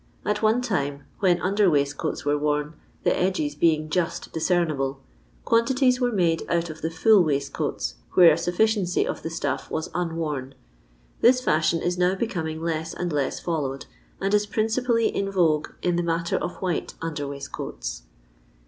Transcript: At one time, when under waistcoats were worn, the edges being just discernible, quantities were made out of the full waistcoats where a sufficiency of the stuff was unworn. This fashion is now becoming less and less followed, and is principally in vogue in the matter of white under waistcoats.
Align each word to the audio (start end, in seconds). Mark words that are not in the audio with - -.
At 0.25 0.41
one 0.41 0.61
time, 0.63 1.03
when 1.19 1.39
under 1.43 1.69
waistcoats 1.69 2.25
were 2.25 2.35
worn, 2.35 2.73
the 3.03 3.15
edges 3.15 3.53
being 3.53 3.87
just 3.87 4.33
discernible, 4.33 4.99
quantities 5.45 6.01
were 6.01 6.11
made 6.11 6.41
out 6.49 6.71
of 6.71 6.81
the 6.81 6.89
full 6.89 7.23
waistcoats 7.23 7.97
where 8.13 8.31
a 8.33 8.37
sufficiency 8.39 9.05
of 9.05 9.21
the 9.21 9.29
stuff 9.29 9.69
was 9.69 9.91
unworn. 9.93 10.55
This 11.21 11.39
fashion 11.39 11.83
is 11.83 11.99
now 11.99 12.15
becoming 12.15 12.63
less 12.63 12.95
and 12.95 13.13
less 13.13 13.39
followed, 13.39 13.85
and 14.19 14.33
is 14.33 14.47
principally 14.47 15.07
in 15.15 15.29
vogue 15.29 15.67
in 15.83 15.97
the 15.97 16.01
matter 16.01 16.37
of 16.37 16.55
white 16.63 16.95
under 16.99 17.27
waistcoats. 17.27 18.01